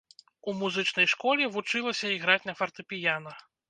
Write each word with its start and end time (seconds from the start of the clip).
У 0.51 0.55
музычнай 0.61 1.07
школе 1.13 1.51
вучылася 1.59 2.13
іграць 2.17 2.43
на 2.51 2.61
фартэпіяна. 2.61 3.41